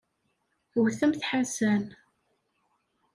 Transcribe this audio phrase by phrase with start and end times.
[0.81, 1.83] Wwtemt Ḥasan.